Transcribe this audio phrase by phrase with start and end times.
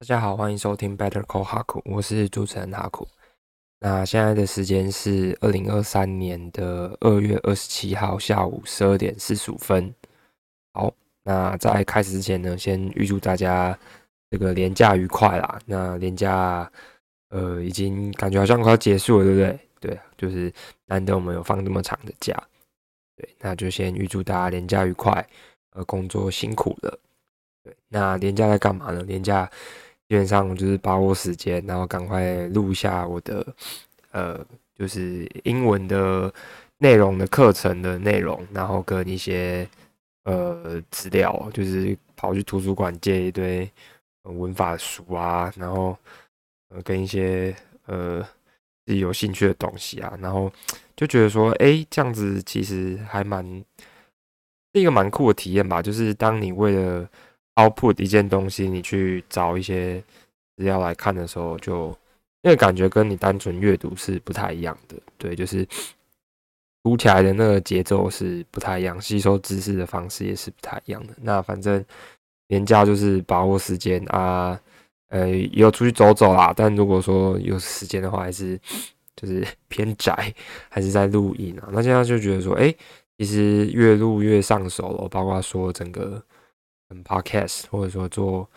[0.00, 3.06] 大家好，欢迎收听 Better Call 哈库，我是主持人哈库。
[3.80, 9.94] 那现在的时间是二零二三年的二月二十七号下午十二点四十五分。
[10.72, 10.90] 好，
[11.22, 13.78] 那在开始之前呢，先预祝大家
[14.30, 15.60] 这个年假愉快啦。
[15.66, 16.72] 那年假
[17.28, 19.60] 呃已经感觉好像快要结束了，对不对？
[19.80, 20.50] 对，就是
[20.86, 22.34] 难得我们有放这么长的假。
[23.16, 25.28] 对，那就先预祝大家年假愉快，
[25.74, 26.98] 呃，工作辛苦了。
[27.62, 29.02] 对，那年假在干嘛呢？
[29.02, 29.50] 年假
[30.10, 33.46] 基本上就是把握时间，然后赶快录下我的
[34.10, 36.34] 呃，就是英文的
[36.78, 39.64] 内容的课程的内容，然后跟一些
[40.24, 43.70] 呃资料，就是跑去图书馆借一堆
[44.24, 45.96] 文法书啊，然后
[46.70, 47.54] 呃跟一些
[47.86, 48.20] 呃
[48.84, 50.50] 自己有兴趣的东西啊，然后
[50.96, 53.46] 就觉得说，哎，这样子其实还蛮
[54.74, 57.08] 是一个蛮酷的体验吧，就是当你为了
[57.56, 60.02] output 一件东西，你去找一些
[60.56, 61.96] 资料来看的时候，就
[62.42, 64.96] 那个感觉跟你单纯阅读是不太一样的。
[65.18, 65.66] 对，就是
[66.82, 71.12] 读起来的那个节奏是不太一样，吸收知识的方式也是不太一样的。
[71.20, 71.84] 那反正
[72.48, 74.58] 年假就是把握时间啊，
[75.08, 76.54] 呃，也有出去走走啦。
[76.56, 78.58] 但如果说有时间的话，还是
[79.16, 80.32] 就是偏窄，
[80.68, 81.68] 还是在录音啊。
[81.72, 82.74] 那现在就觉得说，哎，
[83.18, 86.22] 其实越录越上手了，包括说整个。
[87.04, 88.48] Podcast 或者说做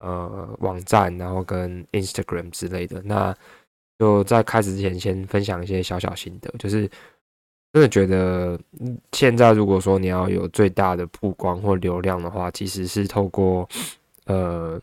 [0.00, 3.34] 呃网站，然后跟 Instagram 之类的，那
[3.98, 6.88] 就在开始之前先分享一些小小心得，就是
[7.72, 8.58] 真的觉得
[9.12, 13.68] 现在如果说你要有最大的曝光或流量的话，其实是透过
[14.26, 14.80] 呃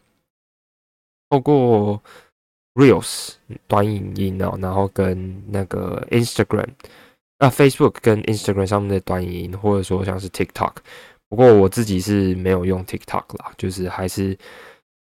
[1.30, 2.02] 透过
[2.74, 3.36] Reels
[3.68, 6.68] 短影音哦，然后跟那个 Instagram
[7.38, 10.74] 啊 Facebook 跟 Instagram 上面的短影音，或者说像是 TikTok。
[11.28, 14.38] 不过我自己是没有用 TikTok 啦，就是还是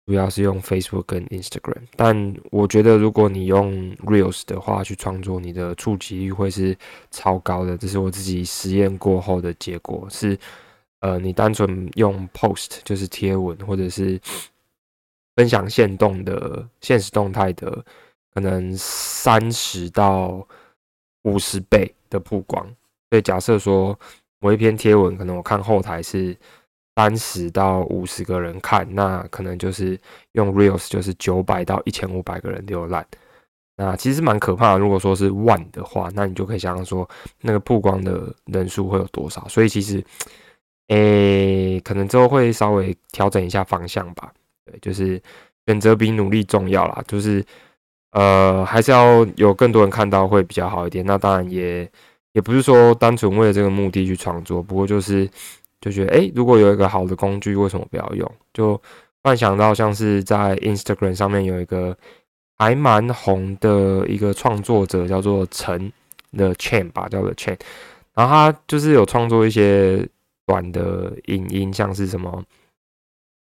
[0.06, 1.82] 主要是用 Facebook 跟 Instagram。
[1.96, 6.76] 但我觉得如果你用 Reels 的话去创作，你的触及率会是
[7.10, 7.76] 超高的。
[7.76, 10.06] 这是我自己实验过后的结果。
[10.08, 10.38] 是
[11.00, 14.18] 呃，你单纯用 Post 就是贴文或者是
[15.34, 17.84] 分享现动的现实动态的，
[18.32, 20.46] 可能三十到
[21.24, 22.64] 五十倍的曝光。
[23.10, 23.98] 所以假设说。
[24.42, 26.36] 我一篇贴文，可能我看后台是
[26.96, 29.96] 三十到五十个人看，那可能就是
[30.32, 33.06] 用 Reels 就是九百到一千五百个人浏览，
[33.76, 34.80] 那其实蛮可怕的。
[34.80, 37.08] 如果说是万的话，那你就可以想象说
[37.40, 39.46] 那个曝光的人数会有多少。
[39.46, 40.04] 所以其实，
[40.88, 44.32] 诶，可能之后会稍微调整一下方向吧。
[44.66, 45.22] 对，就是
[45.68, 47.44] 选择比努力重要啦，就是
[48.10, 51.06] 呃，还是要有更多人看到会比较好一点。
[51.06, 51.88] 那当然也。
[52.32, 55.28] 也不是说单纯为了这个目的去创作，不过就是
[55.82, 58.32] 就觉得，哎，如果有一个好的工具，为什么不要用？
[58.54, 58.80] 就
[59.22, 61.94] 幻想到像是在 Instagram 上面有一个
[62.58, 65.92] 还蛮红的一个创作者，叫做陈
[66.32, 67.58] 的 Chain 吧，叫做 Chain，
[68.14, 70.08] 然后他就是有创作一些
[70.46, 72.42] 短的影音，像是什么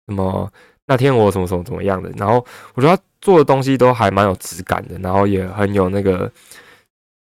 [0.08, 0.52] 什么
[0.86, 2.44] 那天我什么什么怎么样的，然后
[2.74, 6.28] 我觉得他做的东西都还蛮有质感的，然后也很有那个。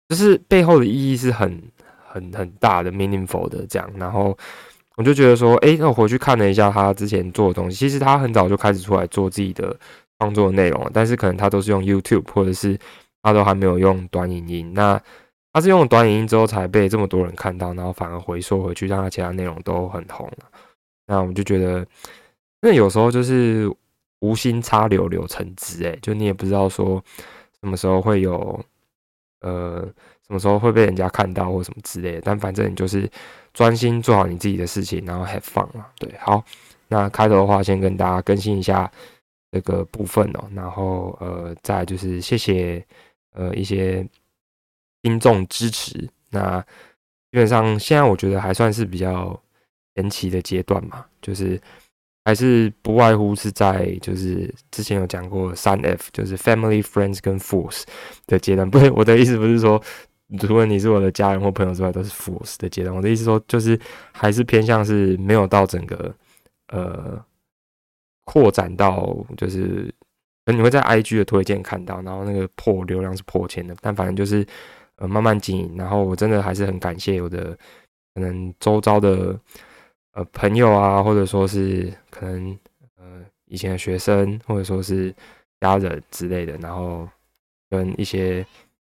[0.08, 1.62] 就是背后的意义是很
[2.08, 4.36] 很很大的，meaningful 的这样，然后
[4.96, 9.76] 我就觉得说，哎，那我回去看了一下他之前做的东西，其实他很早就开始出来做自己的
[10.18, 12.78] 创作内容了，但是可能他都是用 YouTube，或者是
[13.22, 14.72] 他都还没有用短影音。
[14.72, 14.98] 那
[15.52, 20.30] 他是用短影音之后才被这么多人看到，然后反而回溯回去，让他其他内容都很红。
[21.06, 21.84] 那我就觉得，
[22.60, 23.68] 那有时候就是
[24.20, 27.02] 无心插柳柳成枝，哎，就你也不知道说
[27.60, 28.64] 什么时候会有。
[29.46, 29.80] 呃，
[30.26, 32.20] 什么时候会被人家看到或什么之类的？
[32.24, 33.08] 但反正你就是
[33.52, 35.86] 专心做好你自己的事情，然后 have fun 嘛。
[35.98, 36.42] 对，好，
[36.88, 38.90] 那开头的话先跟大家更新一下
[39.52, 42.84] 这个部分哦，然后呃，再就是谢谢
[43.34, 44.06] 呃一些
[45.02, 46.08] 听众支持。
[46.30, 46.60] 那
[47.30, 49.40] 基本上现在我觉得还算是比较
[49.94, 51.60] 前期的阶段嘛，就是。
[52.26, 57.84] 还是不外乎是在就是之前有讲过三 F，就是 Family、Friends 跟 Force
[58.26, 58.66] 的阶段。
[58.68, 59.80] 不是我的意思，不是说
[60.40, 62.92] 除了你是我的家人或朋友之外都是 Force 的阶段。
[62.92, 63.78] 我的意思说，就是
[64.10, 66.12] 还是偏向是没有到整个
[66.72, 67.24] 呃
[68.24, 69.94] 扩展到，就是
[70.46, 73.76] 你会在 IG 的推荐看到，然后那个破流量是破千的。
[73.80, 74.44] 但反正就是
[74.96, 77.56] 呃慢慢经营，然后我真的还是很感谢我的
[78.16, 79.38] 可能周遭的。
[80.16, 82.58] 呃，朋友啊，或者说是可能
[82.96, 85.14] 呃以前的学生，或者说是
[85.60, 87.06] 家人之类的，然后
[87.68, 88.44] 跟一些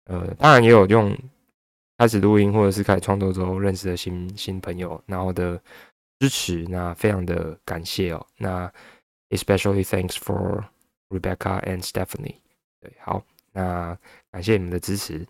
[0.07, 1.17] 呃，当然也有用
[1.97, 5.57] 开始录音或者是开始创作之后认识的新新朋友，然后的
[6.19, 8.27] 支持，那非常的感谢哦。
[8.39, 8.69] 那
[9.29, 10.65] especially thanks for
[11.09, 12.35] Rebecca and Stephanie。
[12.81, 13.23] 对，好，
[13.53, 13.97] 那
[14.33, 15.25] 感谢你们的支持。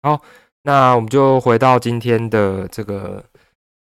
[0.00, 0.22] 好，
[0.62, 3.22] 那我们就回到今天的这个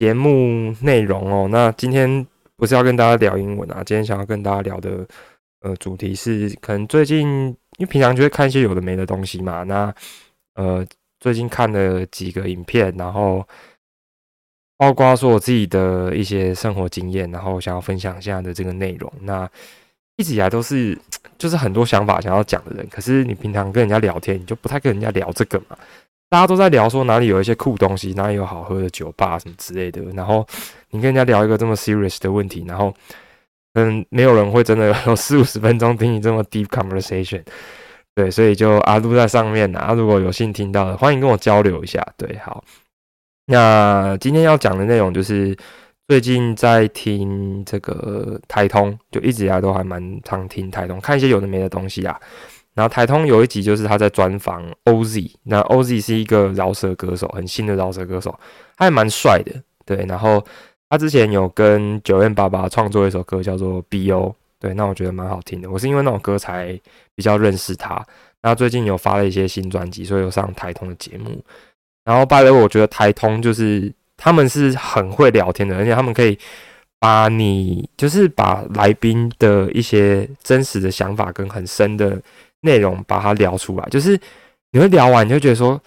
[0.03, 1.47] 节目内容哦。
[1.49, 2.27] 那今天
[2.57, 5.07] 不是要跟大家聊英文啊，今天想要跟大家聊的
[5.61, 7.21] 呃主题是，可能最近
[7.79, 9.63] 因为平常就会看一些有的没的东西嘛。
[9.63, 9.95] 那
[10.57, 10.85] 呃，
[11.21, 13.47] 最近看了几个影片，然后
[14.77, 19.09] 包括说我自己的一些生活经验，然后想要分享一下的这个内容。
[19.21, 19.49] 那
[20.17, 20.99] 一直以来都是
[21.39, 25.79] 就是很多想法想要讲的人，可是你平常跟人家聊天，你就不太跟人家聊这个嘛。
[26.33, 30.01] 大家都在聊说哪里有一些酷东西，哪里有好喝的酒吧什么之类的。
[30.15, 30.47] 然后
[30.89, 32.91] 你跟人家聊一个这么 serious 的问题，然后
[33.75, 37.43] 嗯，没有人会真的有四五十分钟听你这么 deep conversation。
[38.15, 42.03] 对，所以就阿录在上面啊，如果有幸听到的，欢迎跟我交流一下。
[42.17, 42.65] 对，好，
[43.45, 45.55] 那今天要讲的内容就是
[46.09, 52.19] 最近在听这个台通，就一直以来都还蛮常听台通，看一些有的没的东西啊。
[52.75, 58.31] 然后台通有一集就是他在专访 OZ，那 OZ 是一个饶舌歌手，很新的饶舌歌手，
[58.79, 59.53] 他还蛮帅的，
[59.85, 60.07] 对。
[60.09, 60.43] 然后
[60.89, 65.71] 他之前有跟九 N 八八创作一首歌叫做 BO，对，那我觉得蛮好听的。
[65.71, 66.81] 我是因为那首歌才
[67.15, 68.03] 比较认识他。
[68.41, 71.45] 那最近有发了一些新专辑，所以有上台通的节目。
[72.05, 76.39] 然后拜了，我觉得台通就是他们是很会聊天的，而且他们可以
[76.99, 82.21] 把你就是把来宾的一些真实的想法跟很深的。
[82.63, 84.19] 内容把它聊出来，就是
[84.73, 85.81] 你会聊完，你就觉得说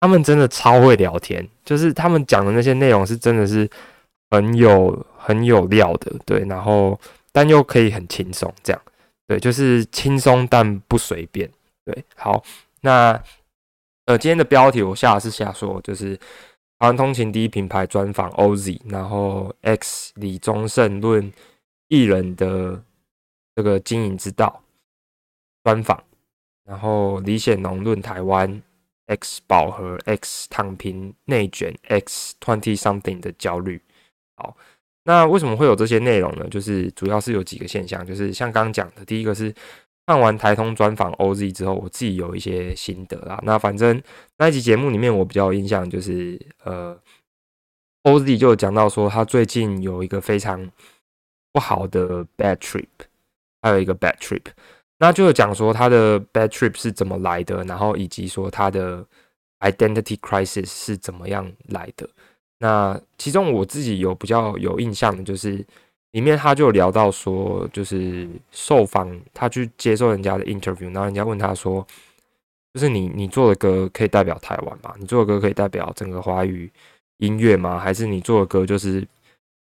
[0.00, 3.68] 他们真的超会聊天，就是他们讲的那些内容是真的是
[4.30, 6.98] 很有很有料的，对，然后
[7.32, 8.82] 但又可以很轻松，这样，
[9.26, 11.48] 对，就是轻松但不随便，
[11.84, 12.42] 对，好，
[12.80, 13.12] 那
[14.06, 21.32] 呃今天的标题我下是下说，就是台湾通勤第一品牌专访 OZ，然后 X 李宗盛论
[21.86, 22.82] 艺人的
[23.54, 24.60] 这个经营之道。
[25.64, 26.02] 专访，
[26.64, 28.62] 然后李显龙论台湾
[29.06, 33.80] X 饱和 X 躺平内卷 X twenty something 的焦虑。
[34.36, 34.56] 好，
[35.04, 36.48] 那为什么会有这些内容呢？
[36.48, 39.54] 就是主要是有几个现象，就是像刚刚讲的，第一个是
[40.06, 43.40] 看完台通专访 OZ 之后，我自己有一些心得啦。
[43.44, 44.00] 那反正
[44.38, 46.98] 那一集节目里面，我比较有印象就是呃
[48.04, 50.70] ，OZ 就讲到说他最近有一个非常
[51.52, 52.86] 不好的 bad trip，
[53.60, 54.42] 还有一个 bad trip。
[55.02, 59.04] 那就讲说他的 bad trip 是怎么来的，然后以及说他的
[59.58, 62.08] identity crisis 是怎么样来的。
[62.60, 65.66] 那其中我自己有比较有印象的，就是
[66.12, 71.84] 里面他就聊到说，就是受访他去接受人家的 interview，然后人家问他说，
[72.72, 74.94] 就是你你做的歌可以代表台湾吗？
[75.00, 76.70] 你做的歌可以代表整个华语
[77.16, 77.76] 音乐吗？
[77.76, 79.04] 还是你做的歌就是？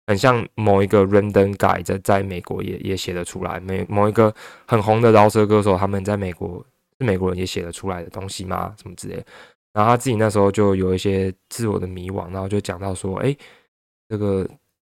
[0.07, 4.33] 很像某一个 random guy 在在美国也也写得出来，每某一个
[4.67, 6.63] 很红的饶舌歌手，他们在美国
[6.99, 8.75] 是美国人也写得出来的东西吗？
[8.81, 9.15] 什么之类？
[9.73, 13.35] 然后他自己那时候就有一些自我的迷惘，然后就讲到说：“哎，
[14.07, 14.43] 这个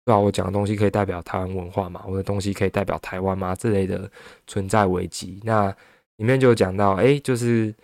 [0.05, 0.19] 对吧？
[0.19, 2.05] 我讲的东西可以代表台湾文化嘛？
[2.07, 3.55] 我的东西可以代表台湾吗？
[3.55, 4.11] 之类的
[4.47, 5.75] 存在危机。”那
[6.17, 7.75] 里面就讲到：“哎，就是。”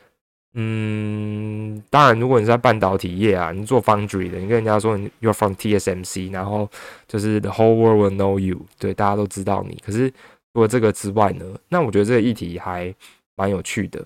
[0.57, 6.71] 嗯，当然，如果你在半导体业啊，你做 foundry 的，你跟人家说你 you're from TSMC，然后
[7.09, 9.77] 就是 the whole world will know you，对，大家都知道你。
[9.85, 10.09] 可是
[10.53, 12.95] 除了这个之外呢，那我觉得这个议题还
[13.35, 14.05] 蛮有趣的。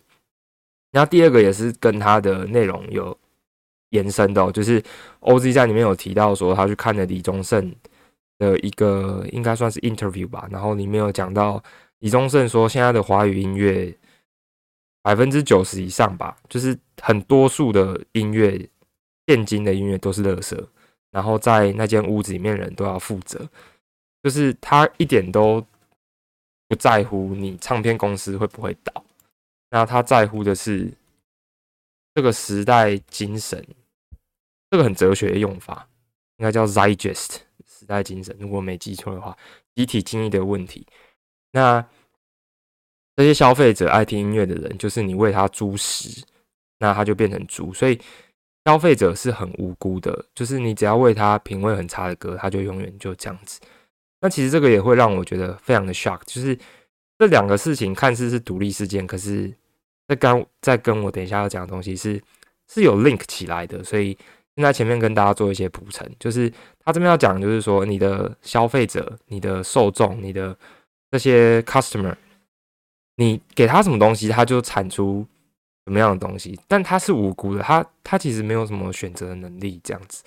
[0.91, 3.15] 然后第二个也是跟他的内容有
[3.91, 4.83] 延伸的，哦就是
[5.21, 7.71] OZ 在里面有提到说他去看了李宗盛
[8.39, 11.63] 的一个应该算是 interview 吧，然后里面有讲到
[11.99, 13.95] 李宗盛说现在的华语音乐。
[15.01, 18.69] 百分之九十以上吧，就是很多数的音乐，
[19.27, 20.67] 现今的音乐都是垃圾。
[21.11, 23.49] 然后在那间屋子里面，人都要负责，
[24.23, 25.65] 就是他一点都
[26.67, 29.05] 不在乎你唱片公司会不会倒，
[29.71, 30.93] 那他在乎的是
[32.15, 33.67] 这个时代精神，
[34.71, 35.89] 这个很哲学的用法，
[36.37, 39.35] 应该叫 Zeitgeist 时代精神，如果没记错的话，
[39.75, 40.87] 集体经历的问题，
[41.53, 41.87] 那。
[43.19, 46.25] 这些消费者爱听音乐的人，就是你喂他猪食，
[46.79, 47.75] 那他就变成猪。
[47.75, 47.99] 所以
[48.65, 53.59] 消费者是很无辜的，就是你只要喂他品味很差的歌，他就永远就这样子。
[54.21, 56.57] 那其实这个也会让我觉得非常的 shock，就是
[57.19, 59.53] 这两个事情看似是独立事件，可是
[60.07, 62.23] 在刚在跟我等一下要讲的东西是
[62.73, 63.83] 是有 link 起来的。
[63.83, 64.17] 所以
[64.55, 66.49] 现在前面跟大家做一些补充，就是
[66.85, 70.57] 他这边要讲，就是说你的消费者、你的受众、你的
[71.11, 72.15] 这些 customer。
[73.21, 75.27] 你给他什么东西，他就产出
[75.85, 80.23] 什么样的东西，但他是无辜的，他他其实没有什么选择的能力，这样子。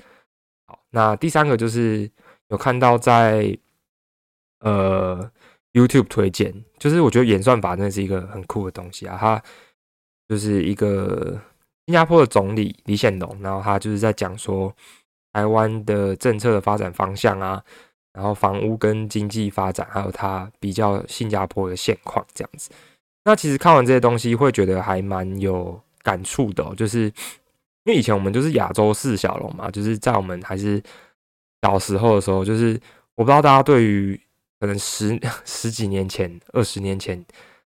[0.67, 2.11] 好，那第三个就是
[2.49, 3.57] 有看到在
[4.59, 5.31] 呃
[5.71, 9.17] YouTube 推荐，就是我觉得演算法真的是一个很酷的东西啊。
[9.17, 9.41] 他
[10.27, 11.39] 就是一个
[11.85, 14.75] 新加坡的总理李显龙，然后他就是在讲说
[15.31, 17.63] 台湾的政策的发展方向啊，
[18.13, 22.69] 然后房屋跟经济发展，还有它比较新加坡的现况这样子。
[23.25, 30.81] 那其实看完这些东西，会觉得还蛮有感触的，就是因为以前我们就是亚洲四小龙嘛，就是在我们还是
[31.61, 32.79] 小时候的时候，就是
[33.15, 34.19] 我不知道大家对于。
[34.59, 37.19] 可能十 十几年前、二十年前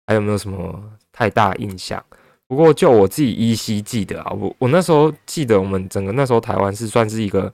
[0.08, 2.04] 还有没有什么太大印象？
[2.48, 7.54] 不过就我自己依稀记得啊，我我那时候记得我们整个那时候台湾是算是一个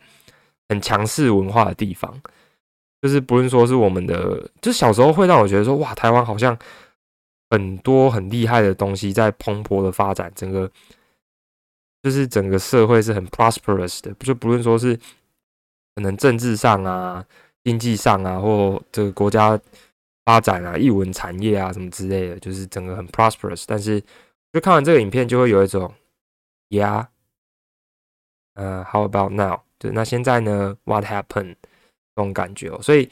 [0.70, 2.10] 很强势文化的地方，
[3.02, 6.58] 就是不论说是我们的，就小时候会让我觉得说，哇，台湾好像
[7.50, 10.70] 很多很厉害的东西在蓬勃的发展，整个
[12.04, 14.96] 就是整个社会是很 prosperous 的，就不论说是
[15.96, 17.26] 可能政治上啊。
[17.64, 19.60] 经济上啊，或这个国家
[20.24, 23.66] 发展啊，艺文产业啊，什么之类的，就是整个很 prosperous。
[23.68, 24.02] 但是，
[24.54, 25.94] 就看完这个影片，就会有一种
[26.70, 27.08] ，Yeah，
[28.54, 29.64] 呃，How about now？
[29.80, 31.58] 就那现在呢？What happened？
[32.18, 32.82] 这种感觉哦。
[32.82, 33.10] 所以，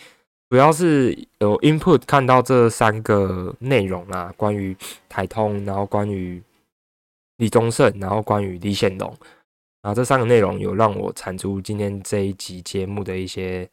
[0.49, 4.75] 主要是有 input 看到这三个内容啊，关于
[5.07, 6.41] 台通，然后关于
[7.37, 9.07] 李宗盛，然后关于李显龙，
[9.81, 13.69] 然后这三个内容有让我产出今天这一集节目的一些。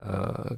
[0.00, 0.54] 呃，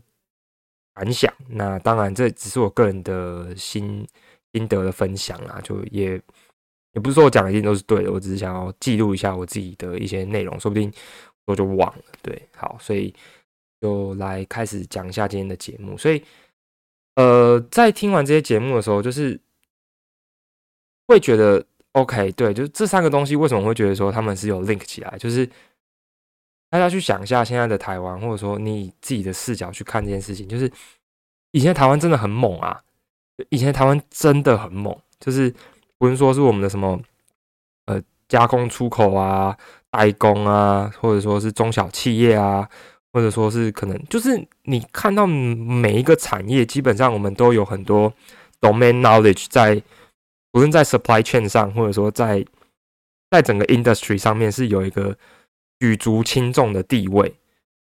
[0.93, 1.33] 感想。
[1.49, 4.05] 那当然，这只是我个人的心
[4.53, 6.21] 心得的分享啦，就也
[6.93, 10.93] 也不是说我讲的一定都是对的，我只是想要记录一下我自己的一些内容，说不定
[11.47, 12.05] 我就忘了。
[12.21, 13.15] 对，好，所以
[13.81, 15.97] 就来开始讲一下今天的节目。
[15.97, 16.23] 所以，
[17.17, 19.41] 呃，在听完这些节目的时候，就是
[21.07, 25.49] 会觉得 OK，对，就是这三个东西为什么会觉得说他们是有 link 起来，就是。
[26.71, 30.71] 大家去想一下现在的台湾，或者说你以自己的视角去看这件事情，就是
[31.53, 32.79] 以前台湾真的很猛啊！
[33.49, 35.51] 以前台湾真的很猛，就是
[35.97, 37.01] 不是说是我们的什么
[37.87, 39.57] 呃加工出口啊、
[39.91, 42.69] 代工啊，或者说是中小企业啊，
[43.13, 48.13] 或者说是可能就是你看到每一个产业，基本上我们都有很多
[48.61, 49.83] domain knowledge 在，
[50.53, 52.45] 无论在 supply chain 上，或者说在
[53.31, 55.17] 在整个 industry 上面是有一个。
[55.81, 57.33] 举足轻重的地位，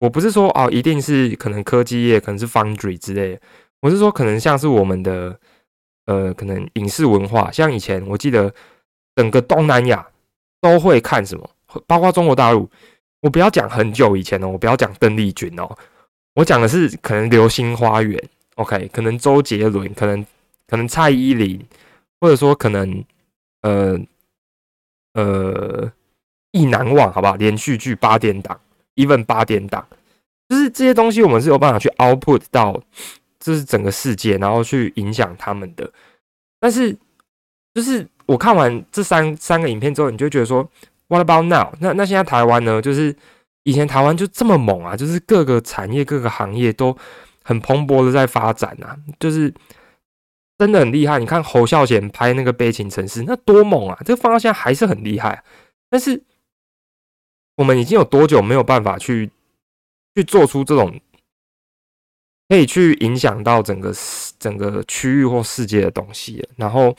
[0.00, 3.40] 我不是说哦，一定是可能科技业，可能是 foundry 之类的。
[3.82, 5.38] 我是说，可能像是我们的
[6.06, 8.52] 呃，可能影视文化，像以前我记得
[9.14, 10.04] 整个东南亚
[10.60, 11.48] 都会看什么，
[11.86, 12.68] 包括中国大陆。
[13.24, 15.66] 我不要讲很久以前哦，我不要讲邓丽君哦，
[16.34, 18.22] 我讲的是可能流星花园
[18.56, 20.26] ，OK，可能周杰伦，可能
[20.68, 21.64] 可能蔡依林，
[22.20, 23.02] 或者说可能
[23.62, 23.98] 呃
[25.14, 25.90] 呃。
[26.56, 27.34] 意难忘，好不好？
[27.34, 28.60] 连续剧八点档
[28.94, 29.84] ，even 八点档，
[30.48, 32.80] 就是这些东西，我们是有办法去 output 到，
[33.40, 35.90] 这是整个世界，然后去影响他们的。
[36.60, 36.96] 但是，
[37.74, 40.64] 就是我看完这三三个影片之后，你就觉得说
[41.08, 41.74] ，What about now？
[41.80, 42.80] 那那现在台湾呢？
[42.82, 43.16] 就是
[43.62, 46.96] 以前台湾就这么猛啊，就是各个产业、各个行业都
[47.42, 49.52] 很蓬勃的在发展啊，就是
[50.58, 51.18] 真的很厉害。
[51.18, 53.98] 你看侯孝贤拍那个《悲情城市》，那多猛啊！
[54.04, 55.42] 这个放到现在还是很厉害，
[55.90, 56.22] 但是。
[57.56, 59.30] 我们已经有多久没有办法去
[60.16, 61.00] 去做出这种
[62.48, 63.94] 可以去影响到整个
[64.40, 66.44] 整个区域或世界的东西？
[66.56, 66.92] 然后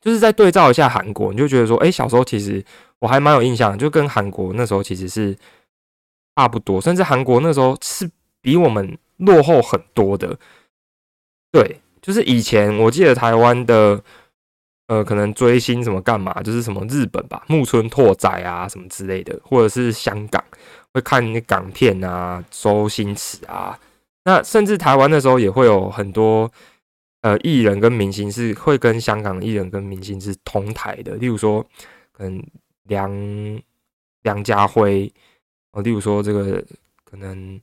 [0.00, 2.64] 就是再对照一下韩国，你就觉得说，哎，小时候其实
[2.98, 5.36] 我还蛮有印象，就跟韩国那时候其实是
[6.36, 10.38] 差不多，甚至韩国那时候是比我们落后很多的。
[11.50, 14.02] 对，就是以前我记得台湾的。
[14.90, 20.42] 呃，可能追星什么干嘛，就是什么日本吧，木村拓哉啊什么之类的，或者是香港
[20.94, 23.78] 会看港片啊，周星驰啊，
[24.24, 26.50] 那甚至台湾那时候也会有很多
[27.20, 31.64] 呃艺人跟明星是会跟香港的艺人跟明星是同台的，例如说
[32.12, 32.42] 可能
[32.84, 33.62] 梁
[34.22, 35.12] 梁家辉
[35.72, 36.64] 哦，例如说这个
[37.04, 37.60] 可能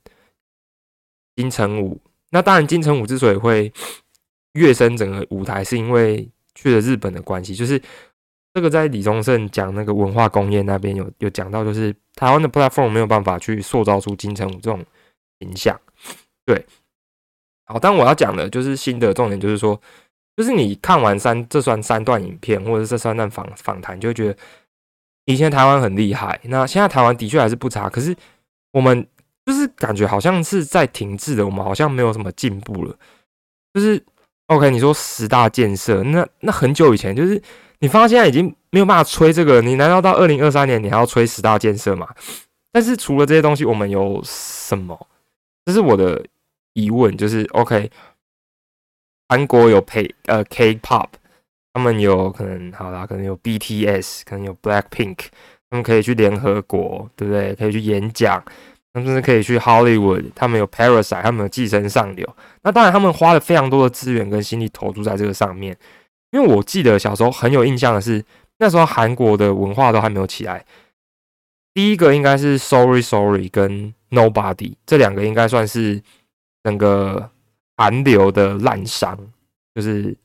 [1.34, 3.72] 金城武，那当然金城武之所以会
[4.52, 6.28] 跃升整个舞台，是因为。
[6.58, 7.78] 去了日本的关系，就是
[8.54, 14.82] 这个在李宗盛讲那个文化工业那边有有讲到，就是台湾的 platform 没有办法去塑造出金城武这种
[15.38, 15.78] 形象。
[16.46, 16.64] 对，
[17.66, 19.80] 好，但我要讲的就是新的重点，就是说，
[20.36, 24.36] 就是你看完三这算三段影片，或者这三段访访谈，就会觉得
[25.26, 28.16] 以前台湾很厉害，那现在台湾的确还是不差，可是
[28.72, 29.06] 我们
[29.44, 32.96] 就是感觉好像是在停滞的，我们好像没有什么进步了，
[33.74, 34.02] 就是。
[34.48, 37.42] OK，你说十大建设，那那很久以前，就是
[37.80, 42.08] 你发现已经没有办法吹这个，你难道到二零二三年你还要吹十大建设吗？
[42.70, 44.96] 但是除了这些东西，我们有什么？
[45.64, 46.24] 这是我的
[46.76, 47.90] 疑问，就是 OK，
[49.28, 51.08] 韩国有 K 呃 K-pop，
[51.72, 55.16] 他们有可能好啦，可能有 BTS，可能有 Black Pink，
[55.70, 57.54] 他们可以去联合国，对不对？
[57.54, 58.44] 可以去演讲，
[58.92, 62.36] 他们甚至可以去 Hollywood，他们有 Parasite，他们有寄生上流。
[62.62, 65.76] 那当然，他们花了非常多的资源跟心力投注在这个上面。
[66.32, 68.22] 因为我记得小时候很有印象的是，
[68.58, 70.64] 那时候韩国的文化都还没有起来。
[71.72, 76.02] 第一个应该是 Sorry Sorry 跟 Nobody 这两个应该算是
[76.66, 77.30] 整个
[77.76, 79.16] 韩流的烂伤，
[79.72, 80.16] 就是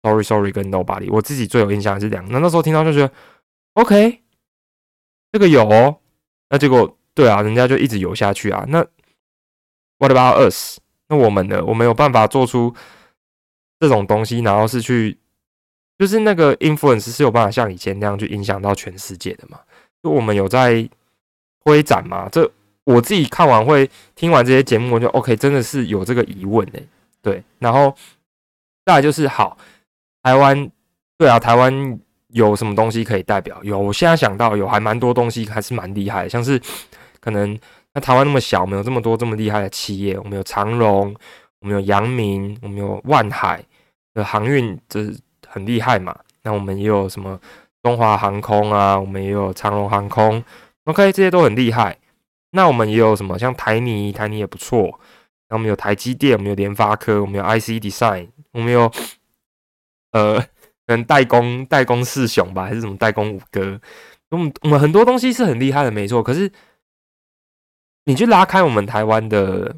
[0.00, 1.08] Sorry Sorry 跟 Nobody。
[1.10, 2.30] 我自己最有印象是两个。
[2.30, 3.12] 那那时候听到就觉得
[3.72, 4.22] OK，
[5.32, 5.98] 这个有，哦，
[6.50, 8.64] 那结果对啊，人家就一直游下去啊。
[8.68, 8.78] 那
[9.98, 10.78] What about us？
[11.08, 11.64] 那我们呢？
[11.64, 12.72] 我们有办法做出
[13.80, 15.18] 这种东西，然后是去，
[15.98, 19.58] 就是那个 influence 是有办法像以前那样去影响到全世界的嘛？
[20.00, 20.88] 就我们有在。
[21.64, 22.26] 推展嘛？
[22.30, 22.50] 这
[22.88, 26.82] 我自己看完会听完这些节目，我就 OK，真的是有这个疑问诶。
[27.20, 27.94] 对，然后
[28.86, 29.58] 再来就是好，
[30.22, 30.70] 台湾
[31.18, 33.62] 对啊，台湾有什么东西可以代表？
[33.62, 36.58] 有，我现在想到有还蛮多东西还是蛮厉害的，像是
[37.20, 37.58] 可能
[37.92, 41.14] 那台湾那么小，没有这么多这么厉害的企业，我们有长荣，
[41.60, 43.62] 我们有阳明，我们有万海
[44.14, 45.12] 的航运，这
[45.46, 46.16] 很厉害嘛。
[46.42, 47.38] 那我们也有什么
[47.82, 50.42] 中华航空啊，我们也有长荣航空。
[50.84, 51.94] OK，这些都很厉害。
[52.50, 53.38] 那我们也有什么？
[53.38, 54.98] 像台泥，台泥也不错。
[55.48, 58.90] 那我们有台积电，我们有联发科，我们有 IC Design，我们有
[60.12, 60.48] 呃，可
[60.88, 63.80] 能代工代工四雄吧，还是什么代工五哥？
[64.30, 66.22] 我们我们很多东西是很厉害的，没错。
[66.22, 66.50] 可是
[68.04, 69.76] 你去拉开我们台湾的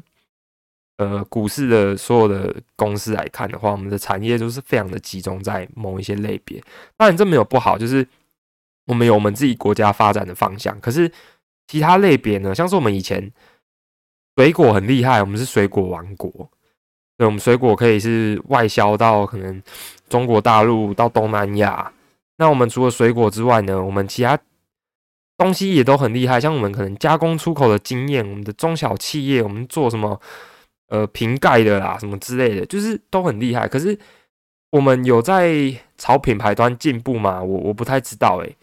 [0.97, 6.61] 呃股市的所有的公司来看的话，我们的产业都是非常的集中在某一些类别。
[6.95, 8.07] 当然，这没有不好，就是。
[8.87, 11.09] 我们有我们自己国家发展的方向，可是
[11.67, 12.53] 其他类别呢？
[12.53, 13.31] 像是我们以前
[14.35, 16.29] 水果很厉害，我们是水果王国，
[17.17, 19.61] 对，我们水果可以是外销到可能
[20.09, 21.91] 中国大陆到东南亚。
[22.37, 24.37] 那我们除了水果之外呢，我们其他
[25.37, 30.19] 东西也都很厉害，像我们可能加工出口的经验，我们的中小企业，我们做什么
[30.87, 33.67] 呃瓶盖的啦，什么之类的，就是都很厉害。
[33.67, 33.97] 可是
[34.71, 37.41] 我们有在朝品牌端进步吗？
[37.43, 38.55] 我我不太知道诶。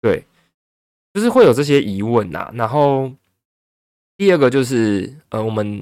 [0.00, 0.24] 对，
[1.12, 2.50] 就是会有这些疑问呐。
[2.54, 3.10] 然后
[4.16, 5.76] 第二个就是，呃，我们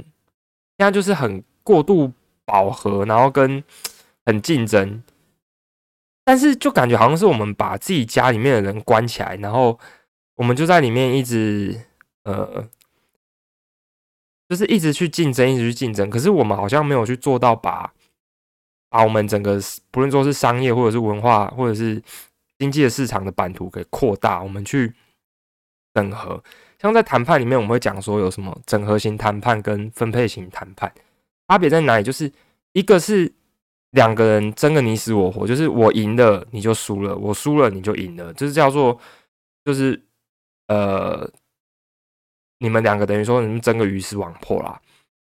[0.77, 2.13] 现在就是很过度
[2.45, 3.63] 饱和，然后跟
[4.25, 5.03] 很竞争，
[6.25, 9.79] 但是就感觉好像是我们把自己家里面的人关起来，然后
[10.37, 11.79] 我们就在里面一直，
[12.25, 12.69] 呃，
[14.49, 16.09] 就是一直去竞争，一直去竞争。
[16.09, 17.93] 可是我们好像没有去做到把
[18.89, 19.61] 把我们整个
[19.91, 22.03] 不论说是商业或者是文化或者是。
[22.61, 24.93] 经济的市场的版图给扩大，我们去
[25.95, 26.43] 整合。
[26.81, 30.93] 像在谈判里面，我们会讲说有什么整合型谈判跟分配型谈判，
[31.49, 32.05] 差别在哪里？
[32.05, 32.31] 就是
[32.73, 33.33] 一个是
[33.91, 38.99] 两个人争个你死我活，就是我赢了你就输了，我输了你就赢了，就是叫做
[39.65, 40.01] 就是
[40.69, 41.29] 呃，
[42.59, 44.81] 你们两个等于说你们争个鱼死网破啦。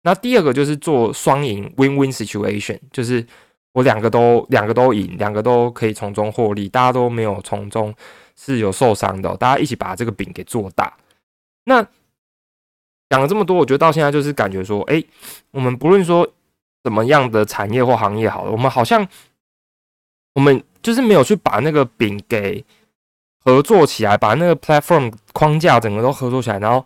[0.02, 3.26] 那第二个就是做双赢 （win-win situation），就是。
[3.72, 7.94] 我两个都两个都赢，两个都可以从中获利，大家都没有从中
[8.36, 10.94] 是有受伤的，大家一起把这个饼给做大。
[11.64, 11.82] 那
[13.08, 15.02] 讲了这么多，我觉得到现在就是感觉说，哎，
[15.50, 16.28] 我们不论说
[16.82, 19.06] 怎么样的产业或行业好了，我们好像
[20.34, 22.64] 我们就是没有去把那个饼给
[23.44, 26.84] 合作起来，把那个 platform 框架整个都合作起来，然后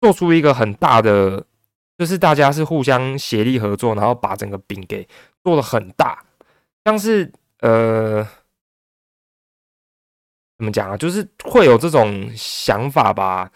[0.00, 1.44] 做出一个很大的，
[1.96, 5.06] 就是大家是互相协力合作，然后把整个饼给
[5.42, 6.22] 做的很大。
[6.84, 8.26] 像是呃，
[10.56, 10.96] 怎么讲啊？
[10.96, 13.50] 就是会有这种想法吧。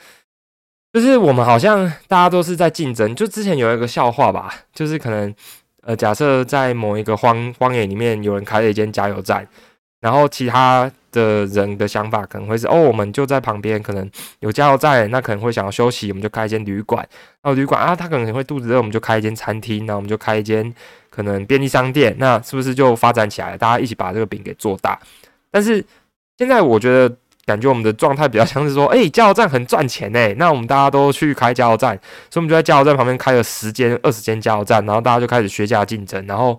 [0.92, 3.14] 就是我们好像大家都是在竞争。
[3.14, 5.34] 就之前有一个笑话吧，就是可能
[5.80, 9.48] 呃，假设在某一个荒荒野里面，有人开了一间加油站，
[10.00, 17.06] 然后其他的人的想法可能会是：哦，我们就在旁边，可能有加油站，那可能会想要休息，我们就开一间旅馆。
[17.40, 20.74] 然后旅馆啊，他可能会肚子饿，我们就开一间餐厅，那我们就开一间。
[21.10, 23.54] 可能便利商店，那是不是就发展起来？
[23.58, 24.98] 大家一起把这个饼给做大。
[25.50, 25.84] 但是
[26.38, 31.94] 现在我觉得，感觉我们的状态比较像是说， 哎，加油站很赚钱哎，那我们大家都去开加油站，
[32.30, 36.58] 所以我们就在加油站旁边开了十间、二十间加油站，然后大家就开始削价竞争，然后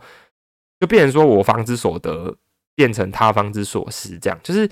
[0.80, 2.36] 就变成说我方之所得
[2.76, 4.70] 变成他方之所失，这样就是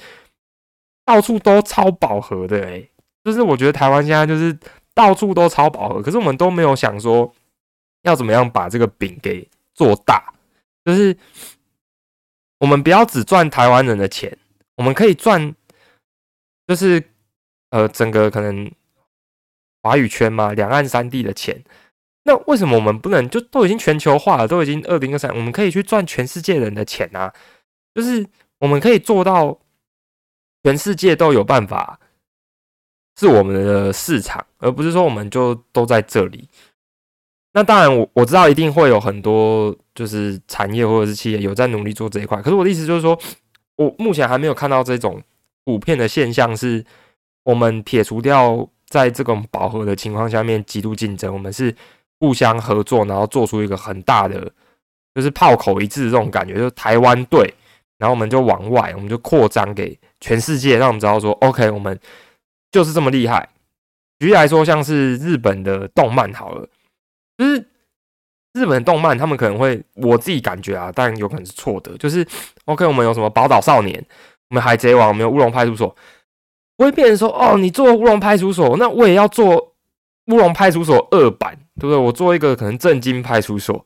[1.06, 2.88] 到处都超饱和的哎，
[3.24, 4.58] 就是我觉得台湾现在就是
[4.94, 7.34] 到处都超饱和，可是我们都没有想说
[8.04, 9.48] 要怎么样把这个饼给。
[9.74, 10.34] 做大，
[10.84, 11.16] 就是
[12.60, 14.38] 我们不要只赚台湾人的钱，
[14.76, 15.56] 我们可以赚，
[16.68, 17.02] 就是
[17.70, 18.70] 呃整个可能
[19.82, 21.64] 华语圈嘛，两岸三地的钱。
[22.24, 27.34] 那为什么我们不能就都已经全球化了，都已经二零二三，我们可以去赚全世界人的钱啊？
[27.93, 28.25] 就是
[28.60, 29.58] 我们可以做到
[30.63, 31.99] 全世界都有办法
[33.19, 36.47] 是我们的市场，而不是说我们就都在这里。
[37.54, 42.41] 那当然，我我知道一定会有很多就是产业或者是企业有在努力做这一块。
[42.41, 43.19] 可是我的意思就是说，
[43.75, 45.21] 我目前还没有看到这种
[45.65, 46.86] 普遍的现象，是
[47.43, 51.75] 我们撇除掉在这种饱和的情况下面极度竞争，我们是
[52.21, 54.49] 互相合作，然后做出一个很大的
[55.13, 57.54] 就是炮口一致这种感觉，就是台湾队，
[58.02, 61.98] 然后我们就往外，我们就扩张给全世界，让我们知道说，OK，我们
[62.72, 63.48] 就是这么厉害。
[64.18, 66.68] 举例来说，像是日本的动漫好了。
[67.38, 67.64] 就是
[68.54, 71.96] 日本动漫，他们可能会，我自己感觉啊，但有可能是错的。
[72.00, 72.28] 就是
[72.66, 74.04] OK，我们有什么宝岛少年，
[74.50, 75.96] 我们海贼王，我们有乌龙派出所，
[76.76, 79.76] 不会变成说，哦，你做乌龙派出所，那我也要做
[80.32, 81.96] 乌龙派出所二版，对不对？
[81.96, 83.86] 我做一个可能正经派出所，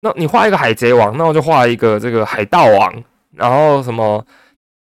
[0.00, 3.04] 那你画一个海贼王，那我就画一个这个海盗王，
[3.36, 4.24] 然后什么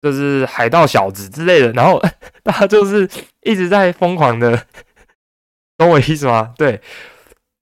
[0.02, 2.02] 就是海盗小子之类的，然后
[2.44, 3.10] 大家就是
[3.42, 4.66] 一直在疯狂的，
[5.78, 6.54] 懂我意思吗？
[6.58, 6.82] 对。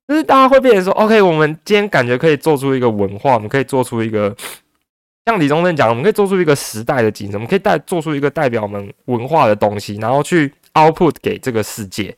[0.08, 4.34] 就是大家会变成说，OK，我们今天感觉可以做出一个文化，我们可以做出一个
[5.28, 12.15] 像李宗盛讲，我们可以做出一个时代的景，我们可以带做出一个代表我们文化的东西，然后去 output 给这个世界。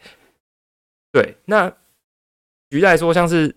[1.12, 1.68] 对，那
[2.70, 3.50] 举例来说，像是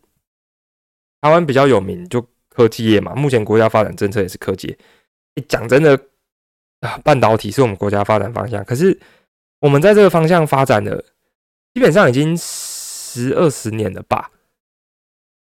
[1.20, 4.74] 台湾比较有名就科技业嘛，目前国家发展政策也是科技。
[5.48, 5.98] 讲真的
[6.80, 8.98] 啊，半导体是我们国家发展方向，可是
[9.60, 11.04] 我们在这个方向发展的
[11.74, 12.36] 基本上已经。
[13.14, 14.30] 十二十年了吧？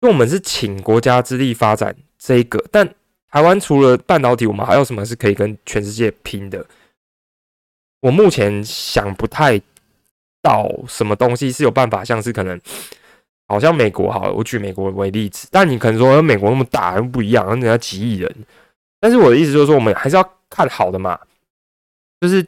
[0.00, 2.84] 因为我们是请国家之力发展这个，但
[3.30, 6.66] 台湾除了半导体，我们还有什么是可以跟全世界拼的？
[8.00, 9.62] 我目前想不太
[10.42, 12.60] 到什么东西是有办法，像是可能
[13.46, 18.36] 好像美国好，我举美国为例子，但你可能说美国那么大不一样，人家几亿人，
[19.04, 21.20] 但是我的意思就是说，我们还是要看好的嘛。
[22.22, 22.42] 就是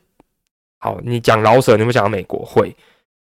[0.79, 2.75] 好，你讲老舍，你有没有讲美国会？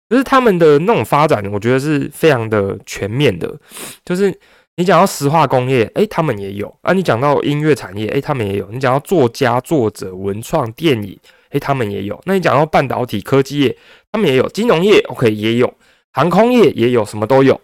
[0.09, 3.55] 就是他们的那种发展，我觉得是非常的全面的。
[4.03, 4.35] 就是
[4.77, 11.15] 你讲到石化工业，哎，他们也有啊；你讲到音乐产业，哎，他们也有；你讲到作家、作者、文创、电影，
[11.49, 12.19] 哎，他们也有。
[12.25, 13.77] 那你讲到半导体科技业，
[14.11, 15.71] 他们也有；金融业，OK，也有；
[16.13, 17.61] 航空业也有，什么都有。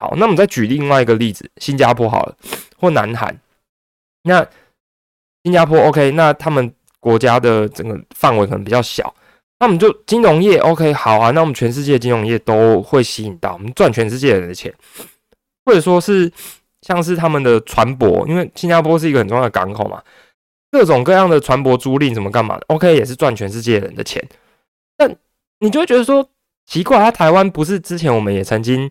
[0.00, 2.36] 好，那我们再举另外一个例子，新加坡好了，
[2.76, 3.38] 或南韩。
[4.24, 4.44] 那
[5.46, 9.14] 新加坡 OK，那他们国家的整个范围可能比较小。
[9.60, 11.30] 那我们就金融业，OK，好啊。
[11.30, 14.74] 那我们全世界金融业都会吸引到我们赚全世界人的钱，
[15.64, 16.28] 或者说是
[16.82, 20.02] 像是他们的船舶，因为新加坡是一个很重要的港口嘛，
[20.72, 24.20] 各种各样的船舶租赁怎么干嘛的，OK，也是赚全世界人的钱。
[24.96, 25.16] 但
[25.60, 26.28] 你就会觉得说
[26.66, 28.90] 奇怪，他台湾不是之前我们也曾经，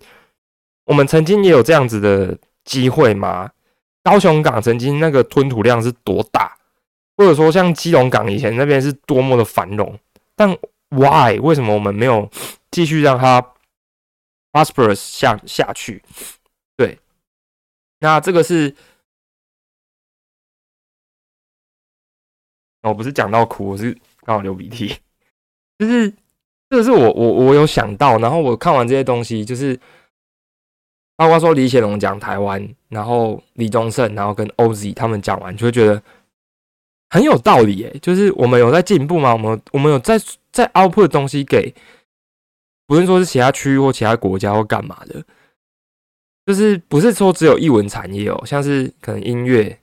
[0.85, 3.51] 我们曾经也有这样子的机会吗？
[4.05, 6.55] 高雄港曾经那个吞吐量是多大，
[7.17, 9.99] 或者说像基隆港以前那边是多么的繁荣。
[10.35, 10.55] 但
[10.89, 12.29] why 为什么我们没有
[12.69, 13.41] 继续让它
[14.51, 16.03] prosperous 下下去？
[16.77, 16.99] 对，
[17.99, 18.75] 那这个是，
[22.83, 23.91] 我不是讲到哭，我是
[24.21, 24.95] 刚好流鼻涕。
[25.79, 26.13] 就是
[26.69, 29.79] 这个是我我我有想到，然后我看完这些东西，就是
[31.15, 36.01] 包括说李显龙讲台湾，然后李宗盛，然后跟 OZ 他们讲完，就会觉得。
[37.07, 39.31] 很有道理诶，就是我们有在进步吗？
[39.31, 40.19] 我们我们有在
[40.51, 41.73] 在 output 东西给，
[42.87, 45.23] 不论说是其他区域或其他国家或干嘛的，
[46.45, 49.79] 就是不是说只有译文产业哦，像是可能音乐，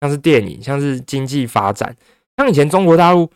[0.00, 1.94] 像是电影，像是经济发展，
[2.36, 3.30] 像以前中国大陆，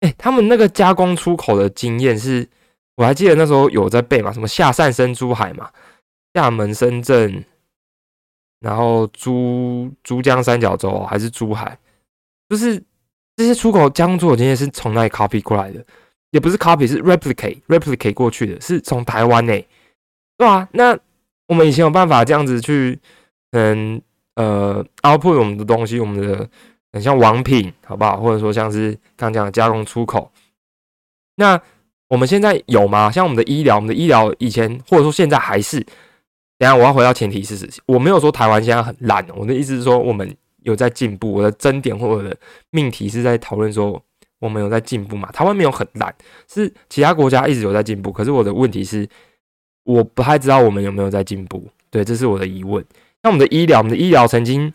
[0.00, 2.48] 哎，他们那个加工出口的经验是，
[2.96, 5.70] 我还记得那时候有在背嘛，什么下汕深珠海嘛，
[6.34, 7.44] 厦门、深圳，
[8.60, 11.78] 然后珠珠江三角洲还是珠海。
[12.48, 12.82] 就是
[13.36, 15.84] 这些出口加工出口经验是从哪里 copy 过来的？
[16.30, 19.64] 也不是 copy，是 replicate replicate 过去的，是从台湾内，
[20.36, 20.68] 对啊？
[20.72, 20.98] 那
[21.46, 22.98] 我们以前有办法这样子去，
[23.52, 24.02] 嗯
[24.34, 26.48] 呃 output 我们的东西，我们的
[26.92, 28.20] 很像网品，好不好？
[28.20, 30.30] 或者说像是刚讲的加工出口，
[31.36, 31.60] 那
[32.08, 33.10] 我们现在有吗？
[33.10, 35.84] 像我们的医疗，我们的医疗以前或者说现在还是？
[36.58, 40.34] 等下我要回到前提是，我没有说台湾现在很烂，我的意思是说我们。
[40.64, 42.34] 有在进步，我的争点或者
[42.70, 44.02] 命题是在讨论说
[44.38, 45.30] 我们有在进步嘛？
[45.30, 46.14] 台湾没有很烂，
[46.50, 48.10] 是其他国家一直有在进步。
[48.10, 49.06] 可是我的问题是，
[49.82, 51.68] 我不太知道我们有没有在进步。
[51.90, 52.82] 对，这是我的疑问。
[53.22, 54.72] 那我们的医疗，我们的医疗曾经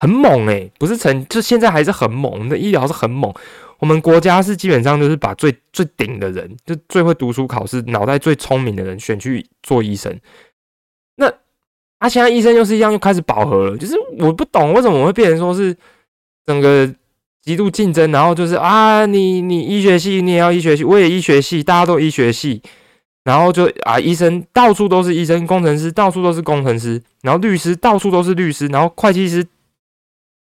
[0.00, 2.30] 很猛诶，不是曾就现在还是很猛。
[2.32, 3.32] 我们的医疗是很猛，
[3.78, 10.14] 我们国家是基本上就是把最最顶的人，就最会读书考试、脑袋最聪明的人选去做医生。
[12.00, 13.76] 啊，现在医生又是一样，又开始饱和了。
[13.76, 15.76] 就是我不懂为什么会变成说是
[16.46, 16.90] 整个
[17.42, 22.62] 极度竞争，然后就是啊，你你医学系你也要医学系，我也医学系，大家都医学系，
[23.22, 29.46] 然后就啊，医生到处都是医生，工程师到处都是工程师，然后律师到处都是律师，然后会计师，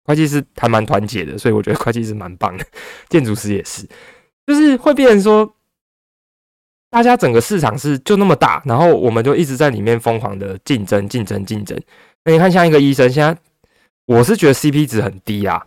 [0.05, 2.65] 会计师还蛮团结的，所以我觉得会计师蛮棒的，
[3.09, 3.87] 建筑师也是，
[4.47, 5.53] 就是会变成说。
[6.93, 11.75] 大家整个市场是就那么大，然后我们就一直在里面疯狂的竞争、竞争、竞争。
[12.23, 13.35] 那你看，像一个医生，现在
[14.05, 15.59] 我是觉得 CP 值很低啊，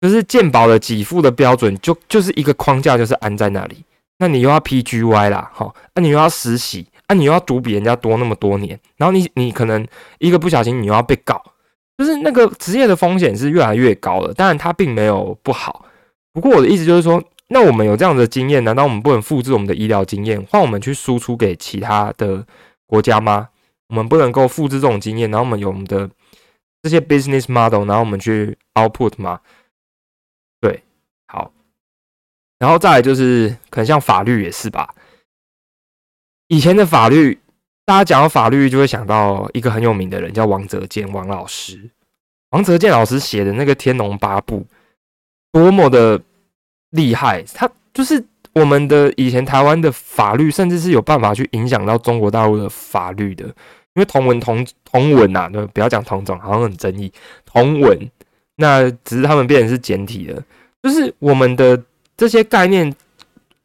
[0.00, 3.84] 就是健保的给付的标准就就是一个框架，就是安在那里。
[4.18, 9.86] 那你又要 PGY 啦，哈，那你又要实习，那你又要读比人家多那么多年，然后你你可能
[10.18, 11.40] 一个不小心你又要被告，
[11.96, 14.34] 就是那个职业的风险是越来越高了。
[14.34, 15.84] 当然，它并没有不好，
[16.32, 17.22] 不过我的意思就是说。
[17.50, 22.46] 那我们有这样的经验，难道我们不能复制我们的医疗经验，换我们去输出给其他的
[22.86, 23.48] 国家吗？
[23.88, 26.10] 我们不能够复制这种经验，然后我们有我们的
[26.82, 29.40] 这些 business model，然后我们去 output 吗？
[30.60, 30.82] 对，
[31.26, 31.50] 好，
[32.58, 34.94] 然后再来就是可能像法律也是吧。
[36.48, 37.40] 以前的法律，
[37.86, 41.90] 大家讲到法律就会想到一个很有名的人，叫王泽健王老师。
[42.50, 44.60] 王泽健老师写的那个《天龙八部》，
[45.50, 46.22] 多么的。
[46.90, 48.24] 厉害，他就是
[48.54, 53.44] 我们的以前台湾的法律，甚至是有办法去影响到中国大陆的法律的。
[53.94, 57.12] 因为同文同同文呐，对，不要讲同种，好像很争议。
[57.44, 58.10] 同文，
[58.56, 60.40] 那只是他们变成是简体的，
[60.82, 61.82] 就是我们的
[62.16, 62.94] 这些概念，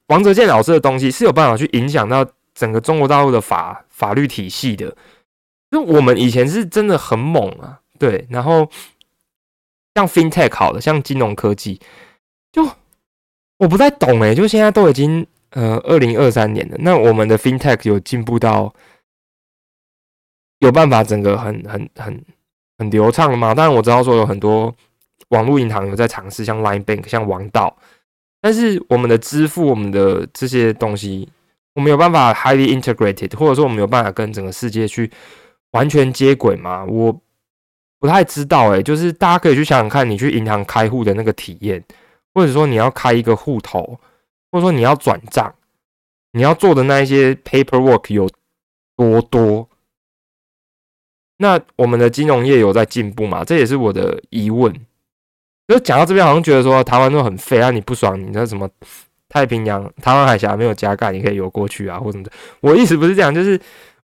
[0.08, 4.96] 王泽健老师的东西是有办法去影响到整个中国大陆的法法律体系的。
[5.70, 8.26] 就我们以前是真的很猛啊，对。
[8.30, 8.68] 然后
[9.94, 11.80] 像 FinTech 好了，像金融科技，
[12.52, 12.68] 就。
[13.64, 18.74] 我不太懂诶，就现在都已经呃二零二三年了，那我们的 FinTech 有进步到
[20.60, 22.26] 有办法整个很很很
[22.78, 23.56] 很流畅了吗？
[23.56, 24.76] 当然我知道说有很多
[25.30, 27.74] 网络银行有在尝试，像 Line Bank、像王道，
[28.42, 31.30] 但是我们的支付、我们的这些东西，
[31.76, 35.10] 我们有办法 highly integrated，或者说我们有办法跟整个世界去
[35.72, 36.84] 完全接轨吗？
[36.84, 37.18] 我
[38.00, 41.82] 不太知道诶，就是大家可以去想想看，你去银行开户的那个体验。
[42.34, 44.00] 或者说你要开一个户头，
[44.52, 45.54] 或者说你要转账，
[46.32, 48.30] 你要做的那一些 paperwork 有
[48.96, 49.70] 多多？
[51.38, 53.44] 那我们的金融业有在进步吗？
[53.44, 54.74] 这也是我的疑问。
[55.68, 58.70] 就讲到这边，好像觉得说台湾都很废啊，你不爽，你那什么
[59.30, 62.32] 太平洋、台湾海峡没有加盖，你可以游过去啊，或什么的。
[62.62, 63.60] 我意思不是这样，就是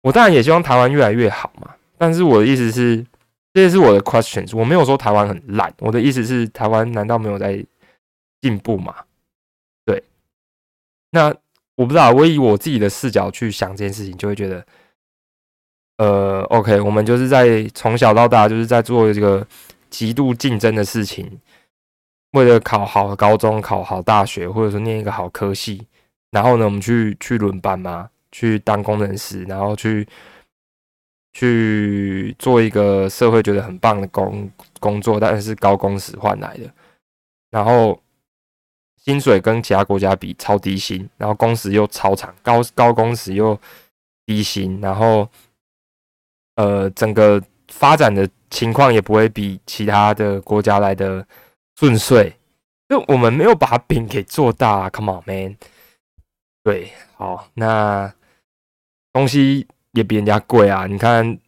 [0.03, 1.74] 我当然也希望台湾越来越好嘛。
[1.98, 3.05] 但是我的意思是，
[3.53, 7.64] 这也是我的 questions，我没有说台湾很烂，我的意思是台湾难道没有在？
[8.44, 8.94] 进步嘛？
[9.87, 10.04] 对，
[11.12, 11.35] 那
[11.76, 14.66] 我不知道，我以我自己的视角去想这件事情，就会觉得，
[15.96, 19.46] 呃，OK，我们就是在从小到大就是在做这个
[19.88, 21.40] 极度竞争的事情，
[22.33, 25.87] 为了考好高中、考好大学，或者说念一个好科系，
[26.30, 30.07] 然后呢，我们去去轮班嘛，去当工程师，然后去
[31.33, 36.70] 去做一个社会觉得很棒的工工作，但是高工时换来的，
[37.50, 37.98] 然后。
[39.05, 43.59] 薪水跟其他国家比超低薪，然后工时又超长，高高工时又
[44.25, 45.29] 低薪，然后
[46.57, 51.27] 呃，整个发展的情况也不会比其他的国家来的
[51.77, 52.35] 顺遂，
[52.88, 55.57] 就我们没有把饼给做大， Come on man，
[56.62, 58.11] 对，好，那
[59.12, 61.38] 东西也比人家贵啊，你看，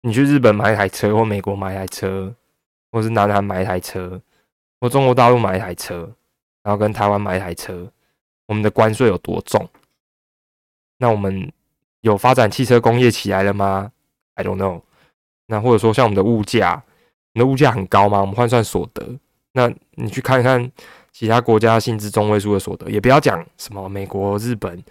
[0.00, 2.34] 你去日本买一台车，或美国买一台车，
[2.90, 4.22] 或是南韩买一台车，
[4.80, 6.10] 或中国大陆买一台车。
[6.66, 7.88] 然后跟台湾买一台车，
[8.46, 9.68] 我们的关税有多重？
[10.98, 11.52] 那我们
[12.00, 13.92] 有发展汽车工业起来了吗
[14.34, 14.82] ？I don't know。
[15.46, 16.82] 那或者说像我们的物价，
[17.34, 18.20] 你的物价很高吗？
[18.20, 19.16] 我们换算所得，
[19.52, 20.68] 那你去看看
[21.12, 24.82] 其他国家薪资中位数的所得，也不要讲什么美国、日本，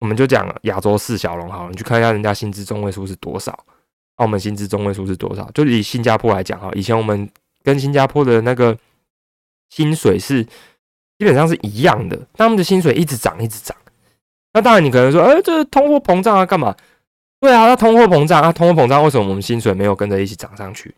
[0.00, 3.56] 我们就讲亚洲四小龙好，你去看一下人家薪资中位数是多少，
[4.18, 5.48] 那我们薪资中位数是多少？
[5.52, 7.30] 就以新加坡来讲哈，以前我们
[7.62, 8.76] 跟新加坡的那个
[9.70, 10.44] 薪水是。
[11.22, 13.76] 基本上是一样的，他们的薪水一直涨，一直涨。
[14.52, 16.74] 那当然，你可能说，哎，这是通货膨胀啊，干嘛？
[17.38, 20.92] 对啊，那通货膨胀啊，通货膨胀，为什么我们薪水没有跟着一起涨上去？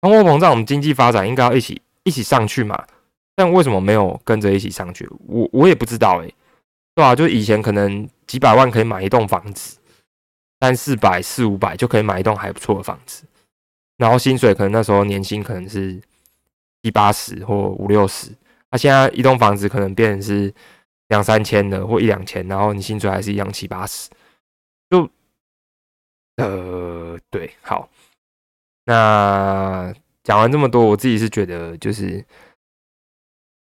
[0.00, 2.82] 通货膨胀，我们经济发展应该要一起一起上去嘛？
[3.34, 5.06] 但为什么没有跟着一起上去？
[5.26, 6.32] 我我也不知道哎，
[6.94, 7.14] 对啊？
[7.14, 9.76] 就以前可能几百万可以买一栋房子，
[10.62, 13.24] 三四百、四五百就可以买一栋还不错的房子，
[13.98, 16.00] 然后薪水可能那时候年薪可能是
[16.82, 18.30] 七八十或五六十。
[18.70, 20.52] 那现在一栋房子可能变成是
[21.08, 24.10] 两三千的或一两千，然后你薪水还是一样七八十，
[24.90, 25.08] 就
[26.36, 27.88] 呃，对，好。
[28.84, 32.24] 那讲完这么多，我自己是觉得就是，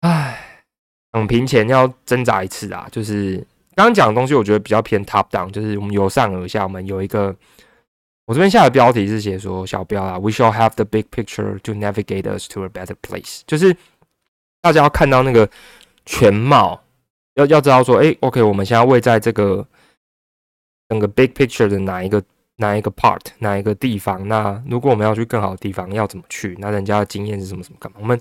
[0.02, 0.64] 唉，
[1.12, 2.88] 躺平前要挣扎一次啊。
[2.92, 3.38] 就是
[3.76, 7.36] 刚刚讲的东西，我觉得比较偏 top down，就是我们由上而下，我们有一个，
[8.26, 13.76] 我这边下的标题是写说小标啊，We shall have the big picture to navigate us to a better place，就是
[14.62, 15.50] 大家要看到那个
[16.06, 16.82] 全貌，
[17.36, 19.66] 要要知道说，哎，OK，我们现在位在这个
[20.88, 22.24] 整个 big picture 的哪一个。
[22.62, 24.28] 哪一个 part，哪一个地方？
[24.28, 26.58] 那如果我们要去更好的地方，要怎么去？
[26.60, 28.00] 那人家的经验是什么什么干嘛？
[28.02, 28.20] 我们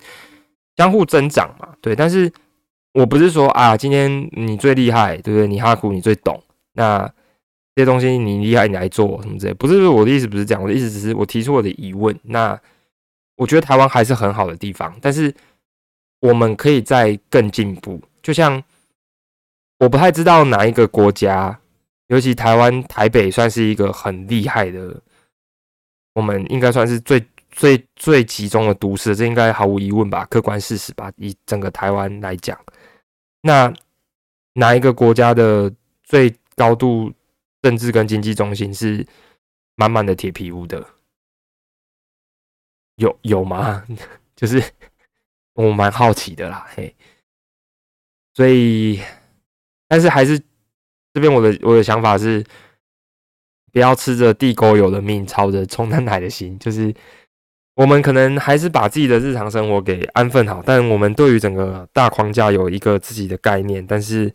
[0.76, 1.96] 相互增长嘛，对。
[1.96, 2.32] 但是
[2.92, 5.48] 我不是说啊，今天你最厉害，对不对？
[5.48, 6.40] 你哈苦，你最懂。
[6.74, 7.00] 那
[7.74, 9.54] 这些东西你厉害，你来做什么之类？
[9.54, 10.62] 不是我的意思，不是这样。
[10.62, 12.16] 我的意思只是我提出我的疑问。
[12.22, 12.56] 那
[13.38, 15.34] 我觉得台湾还是很好的地方，但是
[16.20, 18.00] 我们可以再更进步。
[18.22, 18.62] 就像
[19.78, 21.58] 我不太知道哪一个国家。
[22.08, 24.98] 尤其台湾台北算是一个很厉害的，
[26.14, 30.24] 我们应该算是最最最集中的都市，这应该毫无疑问吧？
[30.30, 31.12] 客观事实吧？
[31.18, 32.58] 以整个台湾来讲，
[33.42, 33.70] 那
[34.54, 35.70] 哪一个国家的
[36.02, 37.12] 最高度
[37.60, 39.06] 政治跟经济中心是
[39.74, 40.82] 满满的铁皮屋的？
[42.96, 43.84] 有有吗？
[44.34, 44.64] 就是
[45.66, 46.94] 我蛮好奇的啦，嘿，
[48.34, 49.00] 所以
[49.86, 50.40] 但是还是。
[51.14, 52.44] 这边我的我的想法是，
[53.72, 56.56] 不要吃着地沟油的命，操着冲淡奶的心。
[56.60, 56.94] 就是
[57.74, 63.84] 我们可能还是把自己的日常生活给安分好，但我们对于整个大框架有一个自己的概念。
[63.84, 64.32] 但是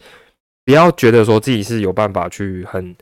[0.65, 2.93] 不要觉得说自己是有办法去很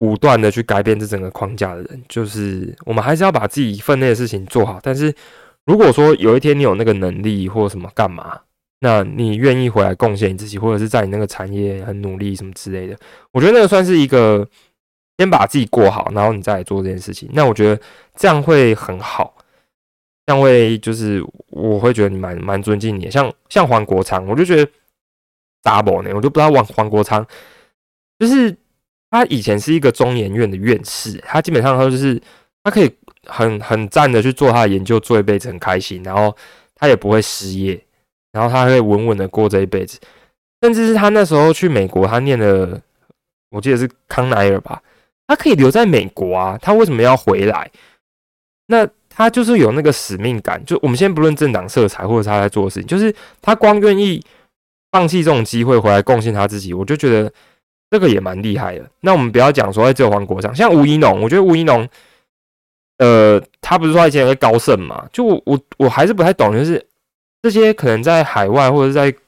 [0.00, 2.04] 武断的去改变这整个框架的人。
[2.06, 4.78] 就是我们还是要把自己分内的事情做好。
[4.82, 5.14] 但是
[5.66, 8.40] 如果说有一天你有那个能力或什么干嘛？
[8.80, 12.94] 那你愿意回来贡献你自己，或者是在你那个产业很努力什么之类的？
[13.32, 14.46] 我觉得那个算是一个
[15.16, 17.26] 先把自己过好，然后你再来做这件事情。
[17.32, 17.80] 那我觉得
[18.14, 19.34] 这样会很好，
[20.26, 23.10] 这样会就是我会觉得你蛮蛮尊敬你。
[23.10, 24.70] 像像黄国昌，我就觉得
[25.62, 27.26] double 呢，我就不知道黄黄国昌，
[28.18, 28.54] 就是
[29.08, 32.20] 他以前是一个中研院的院士，他基本上他就是
[32.62, 32.94] 他可以
[33.26, 36.36] 很很赞的去做他的研究，做一辈子很开心，然后
[36.74, 37.80] 他也不会失业。
[38.32, 39.96] 然后他会稳稳的过这一辈子，
[40.60, 42.80] 甚至是他那时候去美国，他念的，
[43.50, 44.82] 我记得是康奈尔吧，
[45.28, 47.70] 他可以留在美国啊，他为什么要回来？
[48.66, 54.20] 那他就是有那个使命感，就我们先不论政党色彩或者他在做的事情，就是他光愿意
[54.90, 57.32] 放弃这种机会回来贡献他自己，我就觉得
[57.88, 58.90] 这个也蛮厉害的。
[59.02, 61.88] 那我们不要讲说在这黄国上，像吴一农，我觉得吴一农，
[62.98, 65.06] 呃，他不是说以前会高盛嘛？
[65.12, 66.84] 就我我还是不太懂，就是。
[67.42, 69.18] 这些可能在海外或者在其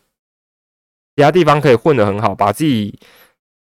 [1.20, 2.98] 他地方可以混得很好，把自己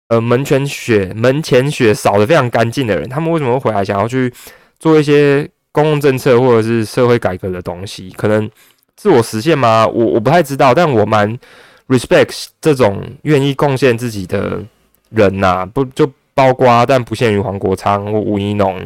[0.09, 4.29] 呃门前雪门前雪扫得非常干净的人，他们为什么会回来想要去
[4.77, 8.09] 做一些公共政策或者是社会改革的东西？
[8.17, 8.51] 可能
[8.97, 9.87] 自我实现吗？
[9.87, 11.39] 我我不太知道，但我蛮
[11.87, 14.61] respect 这种愿意贡献自己的
[15.11, 18.85] 人呐，不就包括但不限于黄国昌或吴一农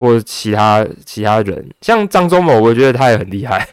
[0.00, 3.66] 或其他其他人，像张忠谋，我觉得他也很厉害。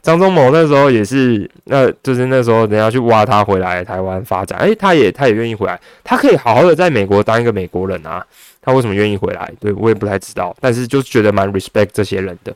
[0.00, 8.24] 张忠谋那时候也是，那就是那时候人家去挖他回来台湾发展，哎，他也他也愿意回来，他可以好好的在美国当一个美国人啊，
[8.62, 9.52] 他为什么愿意回来？
[9.58, 12.54] 对我也不太知道，但是就是觉得蛮 respect 这些人的，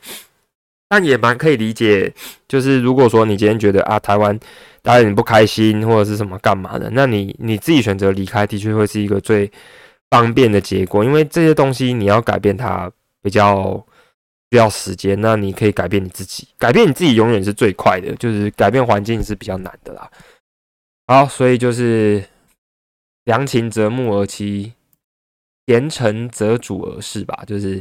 [0.88, 2.12] 但也蛮可以理解，
[2.46, 4.38] 就是如果说你今天觉得啊台湾
[4.82, 9.50] 大家你不开心或者是什么干嘛的，那你你自己选择离开，的确会是一个最
[10.08, 12.88] 方便的结果，因为这些东西你要改变它
[13.22, 13.84] 比较。
[14.52, 20.10] 需要时间，那你可以改变你自己，改变你自己永远是最快的，就是改变环境是比较难的啦。
[21.06, 22.24] 好，所以就是
[23.26, 24.72] 良禽择木而栖，
[25.68, 27.80] 贤臣择主而事吧，就是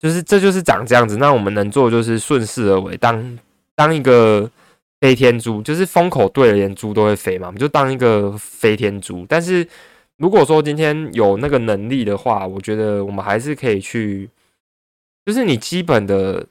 [0.00, 1.16] 就是这就是长这样子。
[1.16, 3.38] 那我们能做就是顺势而为，当
[3.76, 4.50] 当一个
[5.00, 9.24] 飞天猪，就是风口对了，连猪都会飞嘛，我们就当一个飞天猪。
[9.28, 9.64] 但是
[10.18, 14.30] 如果说今天有那个能力的话，我觉得我们还是可以去。
[15.26, 16.46] 就是你基本的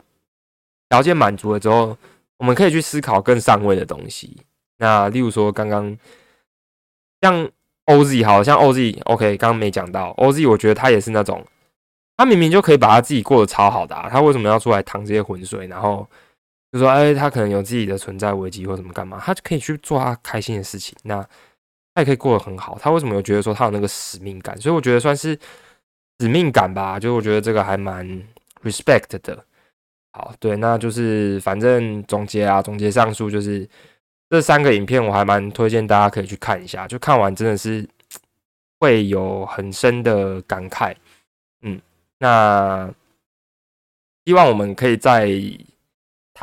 [0.89, 1.95] 条件满足了之后，
[2.37, 4.35] 我们可以去思考更上位的东西。
[4.79, 5.95] 那例如说，刚刚
[7.21, 7.47] 像
[7.85, 11.45] OZ，好像 OZ，OK，刚刚没讲到 OZ，我觉得他也是那种，
[12.17, 15.67] 他明明就可以把他自己过得超好的，他为什么要出来趟这些浑水？
[15.67, 16.09] 然后
[16.71, 20.97] 就说，哎，他可能有自己的存在危机或什么干嘛，他就可以去做他开心的事情。
[21.03, 21.23] 那
[21.95, 22.77] 他也可以过得很好。
[22.79, 24.59] 他为什么有觉得说他有那个使命感？
[24.59, 25.37] 所以我觉得算是
[26.19, 26.99] 使命感吧。
[26.99, 28.21] 就我觉得这个还蛮。
[28.63, 29.45] respect 的，
[30.13, 33.67] 好，对，那就是反正总结啊，总结上述就是
[34.29, 36.87] 这三个影片，我还蛮推荐大家可以去看一下。
[36.87, 37.85] 就看完真的是
[38.79, 40.95] 会有很深的感慨。
[41.63, 41.81] 嗯，
[42.19, 42.89] 那
[44.23, 45.27] 希望我们可以在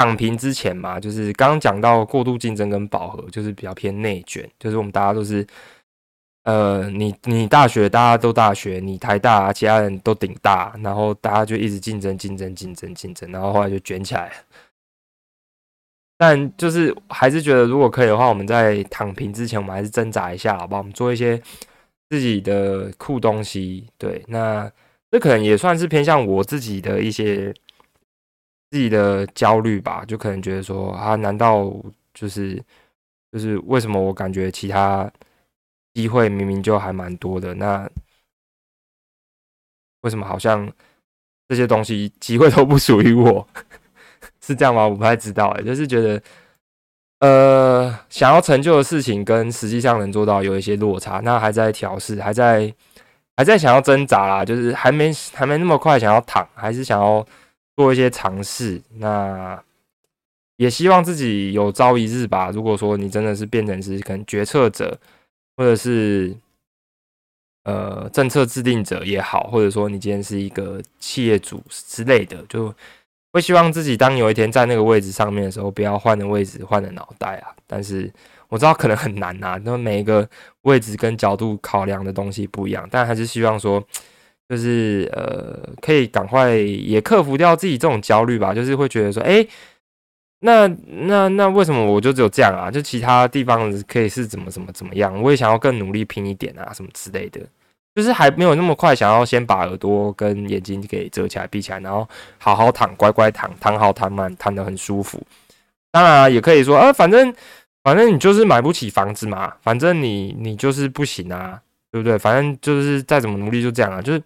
[0.00, 5.46] 躺平之前嘛，就是刚刚讲到过度竞争跟饱和，就是比较偏内卷，就是我们大家都是。
[6.44, 14.32] 呃，你你大学大家都大学，你台大，其他人都顶大，然后大家就一直竞争竞争竞争竞争，然后后来就卷起来。
[16.16, 20.80] 但就是还是觉得，如果可以的话，我们在躺平之前，我们还是挣扎一下，好不好？
[20.80, 21.40] 我们做一些
[22.08, 23.86] 自己的酷东西。
[23.98, 24.68] 对，那
[25.10, 27.54] 这可能也算是偏向我自己的一些
[28.70, 31.72] 自己的焦虑吧，就可能觉得说啊，难道
[32.14, 32.62] 就是
[33.32, 35.10] 就是为什么我感觉其他。
[35.92, 37.90] 机会明明就还蛮多的，那
[40.02, 40.70] 为什么好像
[41.48, 43.46] 这些东西机会都不属于我？
[44.40, 44.86] 是这样吗？
[44.86, 46.22] 我不太知道哎，就是觉得，
[47.18, 52.72] 呃，想要成就的事情跟实际上能做到有一些落差，那还在调试，还在
[53.36, 57.26] 还在想要挣扎啦，就是还没还没那么快想要躺，还是想要
[57.76, 58.80] 做一些尝试。
[58.98, 59.62] 那
[60.56, 62.50] 也希望自己有朝一日吧。
[62.50, 64.98] 如果说你真的是变成是可能决策者。
[65.56, 66.34] 或者是
[67.64, 72.74] 呃政策制定者也好，或者说你今天是一个企业主之类的，就
[73.30, 77.54] 会希望自己当有一天在那个位置上面的时候，不要换的位置换的脑袋啊。
[77.66, 78.10] 但是
[78.48, 80.26] 我知道可能很难呐，那每一个
[80.62, 83.86] 位置跟角度考量的东西不一样，但还是希望说，
[84.50, 89.46] 就是呃可以赶快也克服掉自己这种焦虑吧，就是会觉得说，哎。
[90.42, 92.70] 那那那为什么我就只有这样啊？
[92.70, 95.20] 就其他地方可以是怎么怎么怎么样？
[95.20, 97.38] 我也想要更努力拼一点啊，什么之类的。
[97.94, 105.22] 就是还没有那么快想要先把耳朵跟眼睛给遮起来、闭起来，然后好好躺、乖乖躺、躺好、躺满、躺得很舒服。
[105.92, 107.30] 当然也可以说，啊，反正
[107.82, 111.60] 反正你就是买不起房子嘛，反正你你就是不行啊，
[111.90, 112.18] 对不对？
[112.18, 114.00] 反正就是再怎么努力就这样啊。
[114.00, 114.22] 就是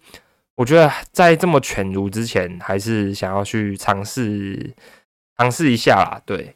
[0.55, 4.73] 我觉得在这么犬儒之前，还是想要去尝试。
[5.37, 6.55] 尝试一下啦，对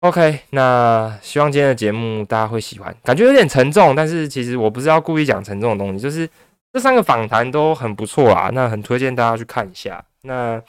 [0.00, 6.28] ，OK，那希望今天的节目大家会喜欢，感觉有点沉重，但是其实我不是要故意讲沉重的东西，就是
[6.72, 10.04] 这三个访谈都很不错啊，那很推荐大家去看一下。
[10.22, 10.60] 那，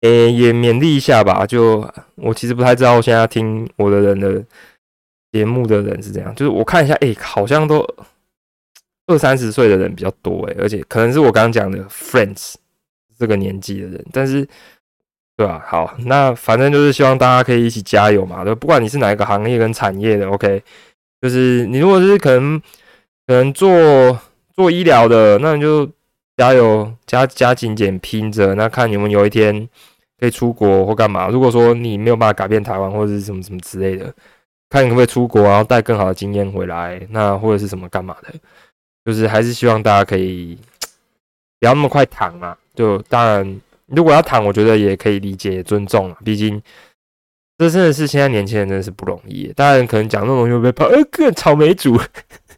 [0.00, 4.44] 诶，也勉励一下吧，就我其实不太知道我现在听我的人的
[5.32, 7.86] 节目的人是怎样，就是我看一下，诶，好像都
[9.06, 12.54] 二三十岁的人比较多，诶，而且可能是我刚刚讲的 Friends
[13.18, 14.46] 这个年纪的人，但是。
[15.36, 15.64] 对吧？
[15.66, 18.44] 好，那反正就是希望大家可以一起加油嘛。
[18.44, 20.62] 对，不管你是哪一个行业跟产业的，OK，
[21.22, 22.60] 就是你如果是可能
[23.26, 24.20] 可能做
[24.54, 25.88] 做医疗的，那你就
[26.36, 28.54] 加油加加紧点拼着。
[28.54, 29.66] 那看你们有一天
[30.18, 31.28] 可以出国或干嘛。
[31.28, 34.12] 如果说你没有办法改变台湾或者是什么什么之类的，
[34.70, 37.06] 看你可不可以出国，然后带更好的经验回来。
[37.10, 38.32] 那或者是什么干嘛的，
[39.04, 40.56] 就是还是希望大家可以
[41.58, 42.56] 不要那么快躺啊。
[42.74, 43.60] 就当然。
[43.92, 46.16] 如果要躺，我觉得也可以理解、尊重啊。
[46.24, 46.62] 毕竟，
[47.58, 49.52] 这真的是现在年轻人真的是不容易。
[49.56, 52.00] 当然，可能讲这种东西会被怕，呃，个草莓族，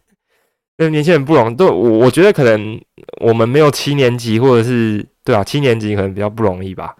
[0.76, 1.62] 那年轻人不容易。
[1.62, 2.78] 我我觉得可能
[3.22, 6.94] 我们没有七年级，或者是对啊，七年级可能比较不容易吧。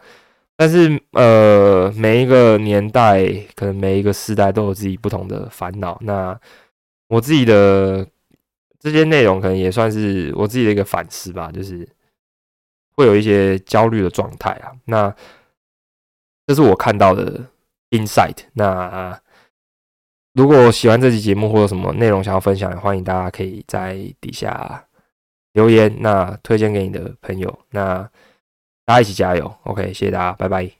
[0.63, 5.99] 但是，呃，每一个年代，可能每一个时代都有自己不同的烦恼。
[6.03, 6.39] 那
[7.09, 8.07] 我自己的
[8.79, 11.89] 这些内容，可能也算是我自己的一个反思吧，就是。
[12.95, 15.13] 会有一些焦虑的状态啊，那
[16.47, 17.47] 这是我看到的
[17.91, 18.37] insight。
[18.53, 19.19] 那
[20.35, 24.87] 如果喜欢这期节目或者什么内容想要分享，欢迎大家可以在底下
[25.55, 28.09] 留言，那推荐给你的朋友，那
[28.93, 29.51] 大家一起加油。
[29.63, 30.71] OK，谢谢大家，拜拜。